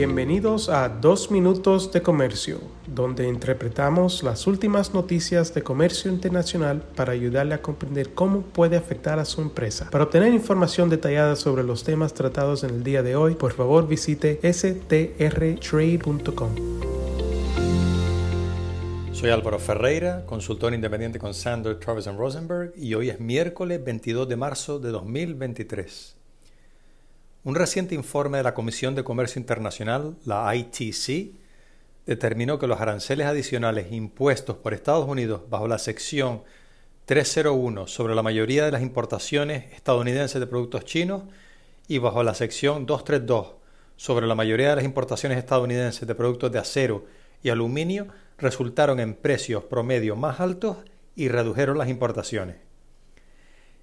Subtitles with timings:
[0.00, 7.12] Bienvenidos a Dos Minutos de Comercio, donde interpretamos las últimas noticias de comercio internacional para
[7.12, 9.90] ayudarle a comprender cómo puede afectar a su empresa.
[9.90, 13.86] Para obtener información detallada sobre los temas tratados en el día de hoy, por favor
[13.86, 15.10] visite strtrade.com.
[19.12, 24.36] Soy Álvaro Ferreira, consultor independiente con Sander, Travis Rosenberg, y hoy es miércoles 22 de
[24.36, 26.19] marzo de 2023.
[27.42, 31.32] Un reciente informe de la Comisión de Comercio Internacional, la ITC,
[32.04, 36.42] determinó que los aranceles adicionales impuestos por Estados Unidos bajo la sección
[37.06, 41.22] 301 sobre la mayoría de las importaciones estadounidenses de productos chinos
[41.88, 43.54] y bajo la sección 232
[43.96, 47.06] sobre la mayoría de las importaciones estadounidenses de productos de acero
[47.42, 50.76] y aluminio resultaron en precios promedio más altos
[51.16, 52.56] y redujeron las importaciones.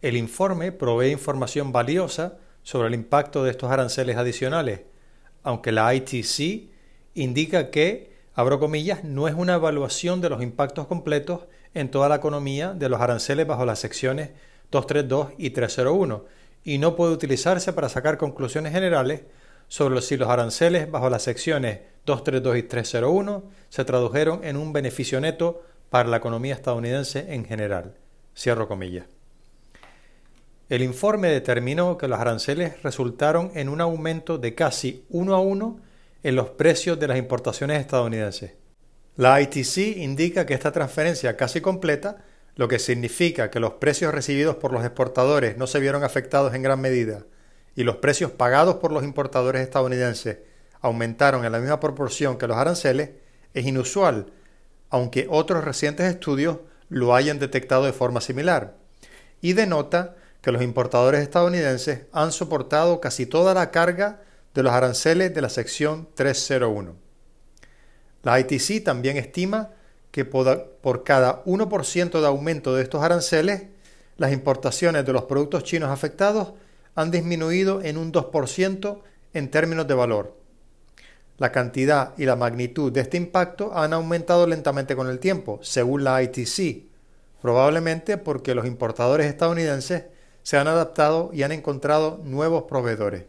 [0.00, 4.82] El informe provee información valiosa sobre el impacto de estos aranceles adicionales,
[5.42, 6.70] aunque la ITC
[7.14, 11.40] indica que, abro comillas, no es una evaluación de los impactos completos
[11.74, 14.30] en toda la economía de los aranceles bajo las secciones
[14.70, 16.24] 232 y 301
[16.64, 19.22] y no puede utilizarse para sacar conclusiones generales
[19.68, 25.20] sobre si los aranceles bajo las secciones 232 y 301 se tradujeron en un beneficio
[25.20, 27.94] neto para la economía estadounidense en general.
[28.34, 29.06] Cierro comillas.
[30.72, 35.80] El informe determinó que los aranceles resultaron en un aumento de casi uno a uno
[36.22, 38.52] en los precios de las importaciones estadounidenses.
[39.16, 42.24] La ITC indica que esta transferencia casi completa,
[42.56, 46.62] lo que significa que los precios recibidos por los exportadores no se vieron afectados en
[46.62, 47.26] gran medida
[47.76, 50.38] y los precios pagados por los importadores estadounidenses
[50.80, 53.10] aumentaron en la misma proporción que los aranceles,
[53.52, 54.32] es inusual,
[54.88, 58.78] aunque otros recientes estudios lo hayan detectado de forma similar,
[59.42, 64.20] y denota que los importadores estadounidenses han soportado casi toda la carga
[64.54, 66.94] de los aranceles de la sección 301.
[68.24, 69.70] La ITC también estima
[70.10, 73.62] que por cada 1% de aumento de estos aranceles,
[74.18, 76.52] las importaciones de los productos chinos afectados
[76.94, 79.00] han disminuido en un 2%
[79.32, 80.36] en términos de valor.
[81.38, 86.04] La cantidad y la magnitud de este impacto han aumentado lentamente con el tiempo, según
[86.04, 86.84] la ITC,
[87.40, 90.04] probablemente porque los importadores estadounidenses
[90.42, 93.24] se han adaptado y han encontrado nuevos proveedores.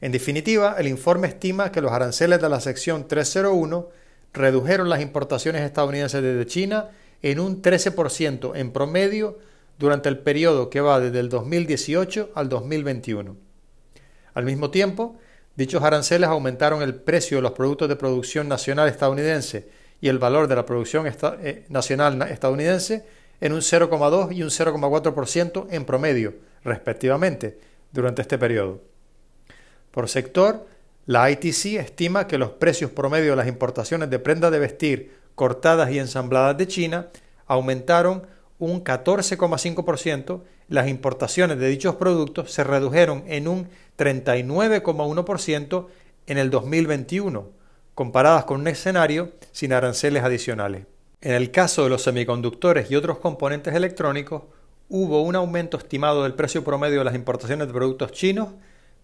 [0.00, 3.88] En definitiva, el informe estima que los aranceles de la sección 301
[4.32, 6.90] redujeron las importaciones estadounidenses desde China
[7.22, 9.38] en un 13% en promedio
[9.78, 13.36] durante el periodo que va desde el 2018 al 2021.
[14.34, 15.16] Al mismo tiempo,
[15.56, 19.68] dichos aranceles aumentaron el precio de los productos de producción nacional estadounidense
[20.00, 23.04] y el valor de la producción eh, nacional estadounidense
[23.42, 27.58] en un 0,2 y un 0,4% en promedio, respectivamente,
[27.90, 28.80] durante este periodo.
[29.90, 30.64] Por sector,
[31.06, 35.90] la ITC estima que los precios promedio de las importaciones de prendas de vestir cortadas
[35.90, 37.08] y ensambladas de China
[37.46, 38.28] aumentaron
[38.60, 45.86] un 14,5%, las importaciones de dichos productos se redujeron en un 39,1%
[46.28, 47.50] en el 2021,
[47.96, 50.91] comparadas con un escenario sin aranceles adicionales.
[51.24, 54.42] En el caso de los semiconductores y otros componentes electrónicos,
[54.88, 58.48] hubo un aumento estimado del precio promedio de las importaciones de productos chinos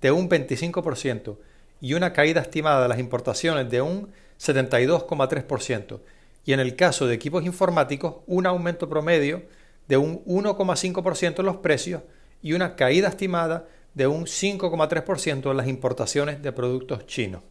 [0.00, 1.36] de un 25%
[1.82, 4.08] y una caída estimada de las importaciones de un
[4.40, 6.00] 72,3%,
[6.46, 9.42] y en el caso de equipos informáticos, un aumento promedio
[9.86, 12.00] de un 1,5% en los precios
[12.40, 17.42] y una caída estimada de un 5,3% en las importaciones de productos chinos.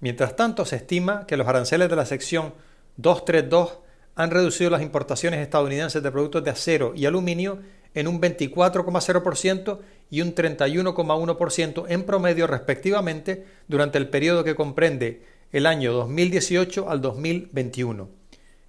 [0.00, 2.54] Mientras tanto, se estima que los aranceles de la sección
[2.98, 3.78] 232
[4.16, 7.60] han reducido las importaciones estadounidenses de productos de acero y aluminio
[7.94, 9.78] en un 24,0%
[10.10, 15.22] y un 31,1% en promedio respectivamente durante el periodo que comprende
[15.52, 18.08] el año 2018 al 2021,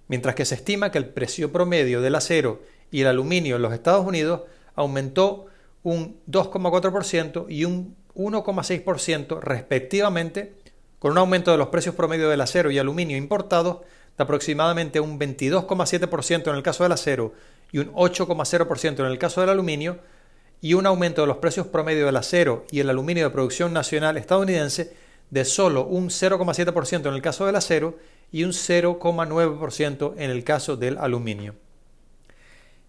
[0.08, 3.72] mientras que se estima que el precio promedio del acero y el aluminio en los
[3.72, 4.42] Estados Unidos
[4.74, 5.46] aumentó
[5.82, 10.54] un 2,4% y un 1,6% respectivamente,
[11.00, 13.78] con un aumento de los precios promedio del acero y aluminio importados
[14.20, 17.32] de aproximadamente un 22,7% en el caso del acero
[17.72, 19.98] y un 8,0% en el caso del aluminio,
[20.60, 24.18] y un aumento de los precios promedio del acero y el aluminio de producción nacional
[24.18, 24.94] estadounidense
[25.30, 27.96] de solo un 0,7% en el caso del acero
[28.30, 31.54] y un 0,9% en el caso del aluminio.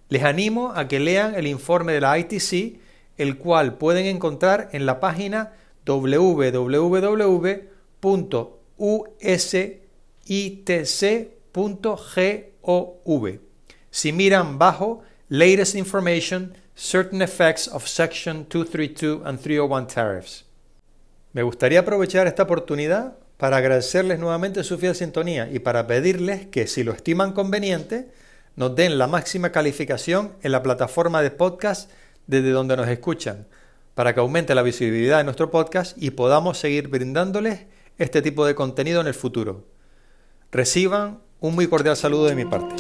[0.10, 2.82] Les animo a que lean el informe de la ITC,
[3.18, 5.54] el cual pueden encontrar en la página
[5.86, 6.62] www.us
[10.32, 11.92] itc.gov.
[13.90, 20.46] Si miran bajo Latest Information, Certain Effects of Section 232 and 301 Tariffs.
[21.34, 26.66] Me gustaría aprovechar esta oportunidad para agradecerles nuevamente su fiel sintonía y para pedirles que
[26.66, 28.10] si lo estiman conveniente,
[28.56, 31.92] nos den la máxima calificación en la plataforma de podcast
[32.28, 33.48] desde donde nos escuchan,
[33.96, 37.66] para que aumente la visibilidad de nuestro podcast y podamos seguir brindándoles
[37.98, 39.66] este tipo de contenido en el futuro.
[40.54, 42.76] Reciban un muy cordial saludo de mi parte.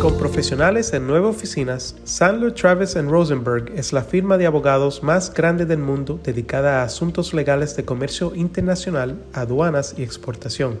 [0.00, 5.66] Con profesionales en nueve oficinas, Sandler Travis Rosenberg es la firma de abogados más grande
[5.66, 10.80] del mundo dedicada a asuntos legales de comercio internacional, aduanas y exportación.